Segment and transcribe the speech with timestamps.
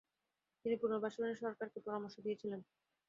[0.65, 2.59] তিনি পুনর্বাসনে সরকারকে পরামর্শ দিয়েছিলেন।